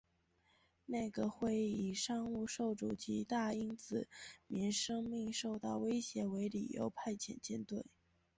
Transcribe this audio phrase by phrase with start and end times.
[0.87, 4.07] 内阁会议以商务受阻及大英子
[4.47, 7.85] 民生命受到威胁为理由派遣舰队。